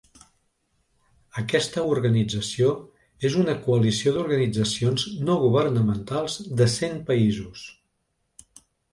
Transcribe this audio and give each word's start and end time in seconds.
Aquesta 1.41 1.81
organització 1.95 2.71
és 3.29 3.35
una 3.41 3.53
coalició 3.65 4.13
d’organitzacions 4.15 5.03
no 5.27 5.35
governamentals 5.43 6.39
de 6.63 6.67
cent 6.77 6.97
països. 7.11 7.67